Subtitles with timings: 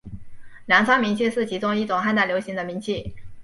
[0.65, 3.13] 粮仓明器是其中一种汉代流行的明器。